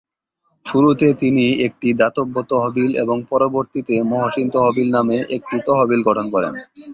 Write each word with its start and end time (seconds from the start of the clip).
শুরুতে 0.65 1.07
তিনি 1.21 1.45
একটি 1.67 1.89
দাতব্য 1.99 2.35
তহবিল 2.51 2.91
এবং 3.03 3.17
পরবর্তীতে 3.31 3.95
"মহসিন 4.11 4.47
তহবিল" 4.53 4.87
নামে 4.95 5.17
একটি 5.35 5.57
তহবিল 5.67 5.99
গঠন 6.07 6.25
করেন। 6.33 6.53